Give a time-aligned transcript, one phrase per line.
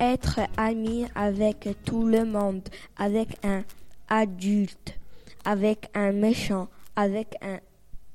[0.00, 3.64] être ami avec tout le monde, avec un
[4.08, 4.98] adulte,
[5.44, 7.58] avec un méchant, avec un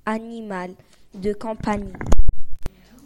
[0.05, 0.71] animal
[1.13, 1.93] de compagnie.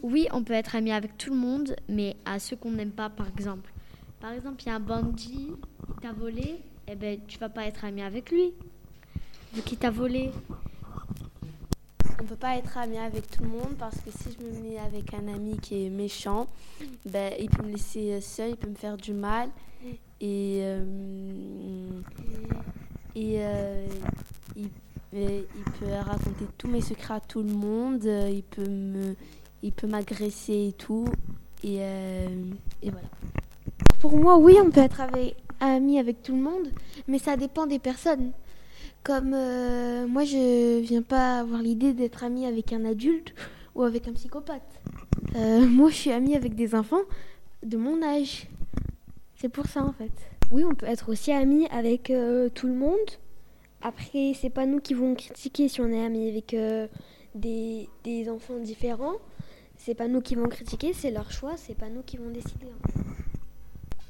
[0.01, 3.09] Oui, on peut être ami avec tout le monde, mais à ceux qu'on n'aime pas,
[3.09, 3.71] par exemple.
[4.19, 5.51] Par exemple, il y a un bandit
[5.87, 8.53] qui t'a volé, eh ben, tu vas pas être ami avec lui,
[9.53, 10.31] vu qu'il t'a volé.
[12.29, 15.15] Peut pas être ami avec tout le monde parce que si je me mets avec
[15.15, 16.47] un ami qui est méchant,
[17.05, 19.49] ben, il peut me laisser seul, il peut me faire du mal
[20.21, 21.89] et, euh,
[23.15, 23.87] et euh,
[24.55, 24.69] il,
[25.11, 25.43] il,
[25.79, 29.15] peut raconter tous mes secrets à tout le monde, il peut me,
[29.63, 31.07] il peut m'agresser et tout
[31.63, 32.27] et, euh,
[32.83, 33.07] et voilà.
[34.01, 36.67] Pour moi, oui, on peut être avec, ami avec tout le monde,
[37.07, 38.33] mais ça dépend des personnes.
[39.03, 43.33] Comme euh, moi, je viens pas avoir l'idée d'être ami avec un adulte
[43.75, 44.81] ou avec un psychopathe.
[45.35, 47.01] Euh, moi, je suis ami avec des enfants
[47.63, 48.47] de mon âge.
[49.35, 50.11] C'est pour ça, en fait.
[50.51, 52.97] Oui, on peut être aussi ami avec euh, tout le monde.
[53.81, 56.53] Après, c'est pas nous qui vont critiquer si on est ami avec
[57.33, 59.15] des, des, enfants différents.
[59.77, 62.67] C'est pas nous qui vont critiquer, c'est leur choix, c'est pas nous qui vont décider.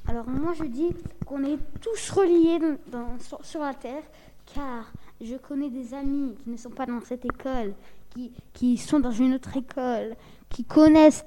[0.08, 0.90] Alors moi je dis
[1.28, 2.58] qu'on est tous reliés
[2.92, 4.02] dans, sur, sur la terre
[4.53, 7.73] car je connais des amis qui ne sont pas dans cette école,
[8.53, 10.16] qui, sont dans une autre école,
[10.50, 11.25] qui connaissent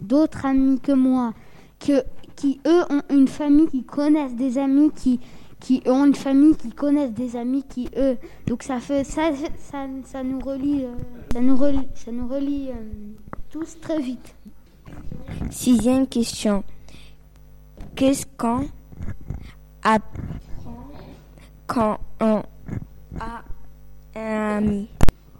[0.00, 1.34] d'autres amis que moi,
[1.78, 5.20] qui eux ont une famille qui connaissent des amis qui,
[5.86, 8.16] ont une famille qui connaissent des amis qui eux.
[8.46, 10.86] Donc ça fait ça, euh, ça nous relie,
[11.32, 11.56] ça nous
[12.28, 12.74] relie euh,
[13.50, 14.34] tous très vite.
[15.50, 16.62] Sixième question.
[17.96, 18.68] Qu'est-ce qu'on
[19.82, 19.98] a
[21.78, 22.42] quand on
[23.20, 23.44] a
[24.16, 24.88] un ami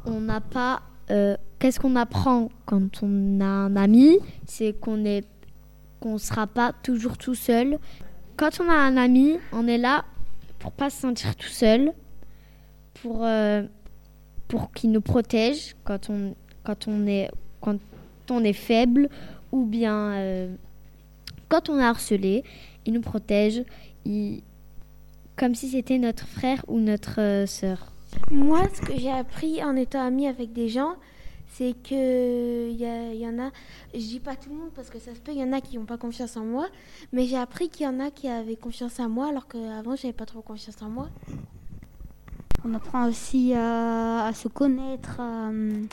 [0.07, 0.83] On n'a pas.
[1.11, 4.19] Euh, qu'est-ce qu'on apprend quand on a un ami?
[4.47, 5.27] C'est qu'on est
[5.99, 7.79] qu'on sera pas toujours tout seul.
[8.37, 10.05] Quand on a un ami, on est là
[10.61, 11.93] pour pas se sentir tout seul,
[13.03, 13.65] pour euh,
[14.47, 17.81] pour qu'il nous protège quand on quand on est quand
[18.31, 19.09] on est faible
[19.51, 20.55] ou bien euh,
[21.49, 22.45] quand on est harcelé,
[22.87, 23.65] il nous protège,
[24.05, 24.43] il,
[25.39, 27.93] comme si c'était notre frère ou notre euh, sœur.
[28.31, 30.95] Moi, ce que j'ai appris en étant amie avec des gens,
[31.55, 33.51] c'est que il y, en a,
[33.95, 35.61] je dis pas tout le monde parce que ça se peut, il y en a
[35.61, 36.67] qui n'ont pas confiance en moi,
[37.13, 40.13] mais j'ai appris qu'il y en a qui avaient confiance en moi alors qu'avant j'avais
[40.13, 41.09] pas trop confiance en moi.
[42.65, 45.19] On apprend aussi à, se connaître.
[45.21, 45.85] Euh.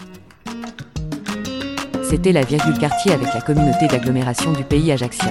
[2.09, 5.29] C'était la virgule quartier avec la communauté d'agglomération du pays Ajaccio.